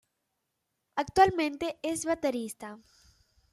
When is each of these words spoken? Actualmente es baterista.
Actualmente 0.95 1.77
es 1.83 2.05
baterista. 2.05 2.79